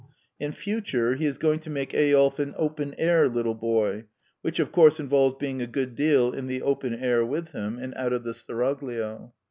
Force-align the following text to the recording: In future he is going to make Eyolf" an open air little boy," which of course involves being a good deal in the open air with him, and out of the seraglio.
In 0.39 0.51
future 0.51 1.13
he 1.13 1.27
is 1.27 1.37
going 1.37 1.59
to 1.59 1.69
make 1.69 1.93
Eyolf" 1.93 2.39
an 2.39 2.55
open 2.57 2.95
air 2.97 3.29
little 3.29 3.53
boy," 3.53 4.05
which 4.41 4.59
of 4.59 4.71
course 4.71 4.99
involves 4.99 5.35
being 5.35 5.61
a 5.61 5.67
good 5.67 5.95
deal 5.95 6.31
in 6.31 6.47
the 6.47 6.63
open 6.63 6.95
air 6.95 7.23
with 7.23 7.49
him, 7.49 7.77
and 7.77 7.93
out 7.93 8.11
of 8.13 8.23
the 8.23 8.33
seraglio. 8.33 9.35